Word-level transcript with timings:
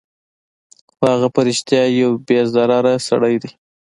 خو 0.93 1.03
هغه 1.13 1.27
په 1.35 1.39
رښتیا 1.47 1.83
یو 2.01 2.11
بې 2.27 2.39
ضرره 2.53 2.93
سړی 3.07 3.35
دی 3.41 3.51